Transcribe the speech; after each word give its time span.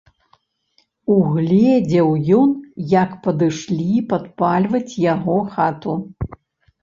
Угледзеў 1.15 2.07
ён, 2.37 2.49
як 2.93 3.11
падышлі 3.27 3.91
падпальваць 4.13 4.93
яго 5.13 5.37
хату. 5.53 5.93